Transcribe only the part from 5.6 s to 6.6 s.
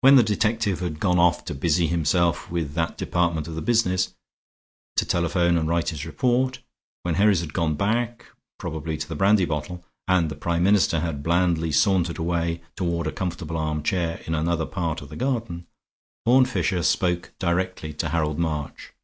write his report,